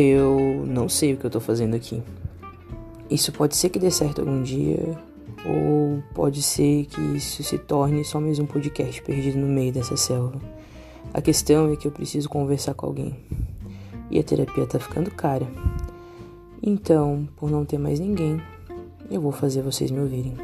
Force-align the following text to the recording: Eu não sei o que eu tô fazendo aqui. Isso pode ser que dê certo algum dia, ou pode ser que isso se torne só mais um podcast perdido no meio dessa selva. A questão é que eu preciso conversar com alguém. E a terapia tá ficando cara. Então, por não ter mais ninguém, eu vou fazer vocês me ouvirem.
Eu 0.00 0.64
não 0.64 0.88
sei 0.88 1.14
o 1.14 1.16
que 1.16 1.24
eu 1.24 1.30
tô 1.30 1.40
fazendo 1.40 1.74
aqui. 1.74 2.00
Isso 3.10 3.32
pode 3.32 3.56
ser 3.56 3.68
que 3.68 3.80
dê 3.80 3.90
certo 3.90 4.20
algum 4.20 4.40
dia, 4.44 4.96
ou 5.44 6.00
pode 6.14 6.40
ser 6.40 6.84
que 6.84 7.00
isso 7.16 7.42
se 7.42 7.58
torne 7.58 8.04
só 8.04 8.20
mais 8.20 8.38
um 8.38 8.46
podcast 8.46 9.02
perdido 9.02 9.38
no 9.38 9.48
meio 9.48 9.72
dessa 9.72 9.96
selva. 9.96 10.40
A 11.12 11.20
questão 11.20 11.72
é 11.72 11.74
que 11.74 11.88
eu 11.88 11.90
preciso 11.90 12.28
conversar 12.28 12.74
com 12.74 12.86
alguém. 12.86 13.16
E 14.08 14.20
a 14.20 14.22
terapia 14.22 14.66
tá 14.66 14.78
ficando 14.78 15.10
cara. 15.10 15.48
Então, 16.62 17.28
por 17.34 17.50
não 17.50 17.64
ter 17.64 17.78
mais 17.78 17.98
ninguém, 17.98 18.40
eu 19.10 19.20
vou 19.20 19.32
fazer 19.32 19.62
vocês 19.62 19.90
me 19.90 19.98
ouvirem. 19.98 20.36